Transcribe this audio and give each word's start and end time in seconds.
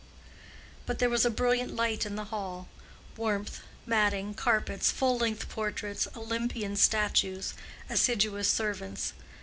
But 0.87 0.97
there 0.97 1.11
was 1.11 1.25
a 1.25 1.29
brilliant 1.29 1.75
light 1.75 2.07
in 2.07 2.15
the 2.15 2.23
hall—warmth, 2.23 3.59
matting, 3.85 4.33
carpets, 4.33 4.89
full 4.89 5.19
length 5.19 5.47
portraits, 5.47 6.07
Olympian 6.17 6.75
statues, 6.75 7.53
assiduous 7.87 8.49
servants. 8.49 9.13